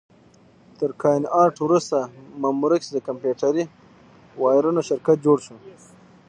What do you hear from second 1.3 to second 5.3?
ارټ وروسته مموریکس د کمپیوټري وایرونو شرکت